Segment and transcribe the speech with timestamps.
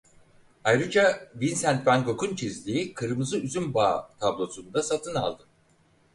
[0.63, 5.43] Ayrıca Vincent van Gogh'un çizdiği "Kırmızı Üzüm Bağı" tablosunu da satın aldı.